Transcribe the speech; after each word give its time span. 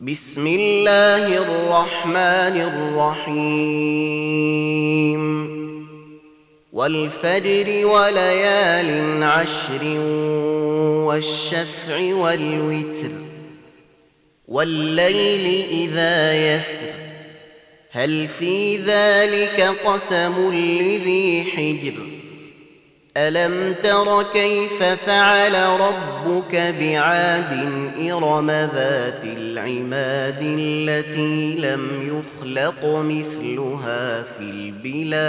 بسم 0.00 0.46
الله 0.46 1.26
الرحمن 1.36 2.60
الرحيم. 3.26 3.88
والفجر 6.72 7.86
وليال 7.86 9.22
عشر 9.22 9.84
والشفع 11.06 12.14
والوتر 12.14 13.10
والليل 14.48 15.64
إذا 15.70 16.56
يسر. 16.56 16.92
هل 17.90 18.28
في 18.28 18.76
ذلك 18.76 19.60
قسم 19.84 20.54
لذي 20.54 21.44
حجر؟ 21.44 22.17
ألم 23.18 23.74
تر 23.82 24.22
كيف 24.22 24.82
فعل 24.82 25.54
ربك 25.80 26.54
بعاد 26.80 27.52
إرم 28.10 28.50
ذات 28.50 29.24
العماد 29.24 30.38
التي 30.40 31.56
لم 31.58 31.88
يخلق 32.02 32.84
مثلها 32.84 34.22
في 34.22 34.40
البلاد؟ 34.40 35.28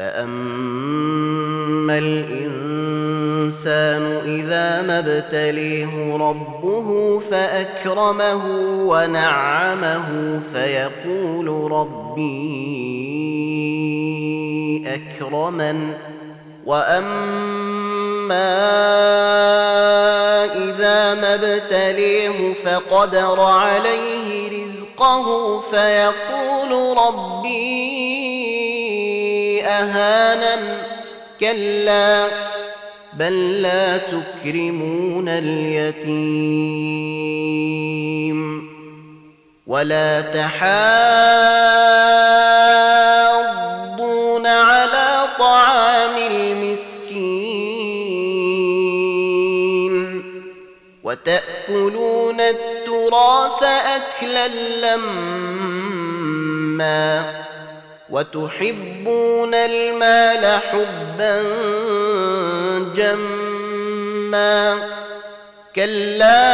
فاما 0.00 1.98
الانسان 1.98 3.22
اذا 4.24 4.82
ما 4.82 4.98
ابتليه 4.98 6.16
ربه 6.16 7.18
فاكرمه 7.18 8.44
ونعمه 8.88 10.40
فيقول 10.52 11.72
ربي 11.72 12.20
اكرمن 14.86 15.92
واما 16.66 17.00
اذا 20.44 21.14
ما 21.14 21.34
ابتليه 21.34 22.54
فقدر 22.64 23.40
عليه 23.40 24.48
رزقه 24.48 25.60
فيقول 25.60 26.96
ربي 26.98 28.09
اهانن 29.70 30.78
كلا 31.40 32.28
بل 33.12 33.62
لا 33.62 33.98
تكرمون 33.98 35.28
اليتيم. 35.28 36.60
ولا 39.66 40.20
تحاضون 40.20 40.60
على 44.46 45.28
طعام 45.38 46.16
المسكين. 46.16 46.90
وتأكلون 51.04 52.40
التراث 52.40 53.62
أكلا 53.62 54.48
لما 54.82 56.10
وتحبون 58.10 59.54
المال 59.54 60.60
حبا 60.70 61.42
جما 62.96 64.78
كلا 65.74 66.50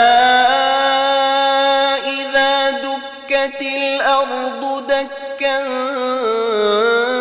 إذا 1.97 2.71
دكت 2.71 3.61
الأرض 3.63 4.83
دكا 4.89 5.59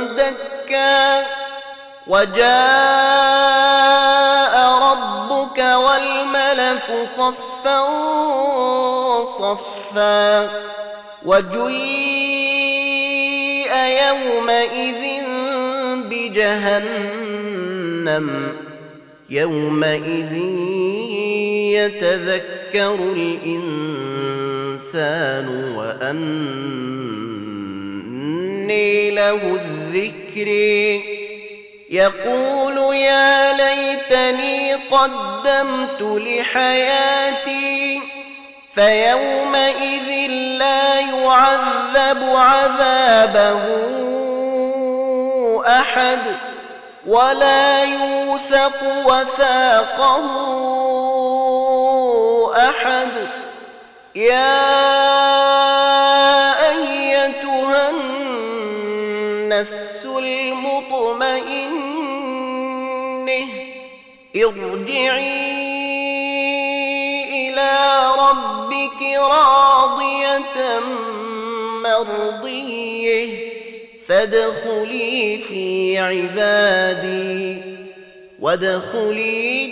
دكا 0.03 1.25
وجاء 2.07 2.56
ربك 4.81 5.59
والملك 5.59 7.07
صفا 7.17 7.79
صفا 9.25 10.50
وجيء 11.25 12.25
يومئذ 14.16 15.03
بجهنم 16.09 17.48
يومئذ 19.30 20.34
يتذكر 21.76 22.98
الإنسان 23.16 23.86
وأني 25.78 26.52
له 29.12 29.42
الذكر. 29.56 30.50
يقول 31.90 32.96
يا 32.96 33.53
ليتني 33.53 34.74
قدمت 34.74 36.02
لحياتي 36.02 38.02
فيومئذ 38.76 40.32
لا 40.59 41.00
يعذب 41.00 41.75
عذابه 42.35 43.61
أحد 45.67 46.19
ولا 47.07 47.83
يوثق 47.83 48.83
وثاقه 49.06 50.25
أحد. 52.69 53.09
يا 54.16 54.75
أيتها 56.69 57.89
النفس 59.50 60.05
المطمئنة 60.05 61.55
ارجعي 64.35 65.55
إلى 67.50 67.72
ربك 68.19 69.01
راضية 69.17 70.79
مرضيه 71.85 73.29
فادخلي 74.07 75.38
في 75.38 75.97
عبادي. 75.97 77.62
وادخلي 78.40 79.68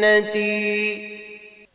جنتي. 0.00 1.13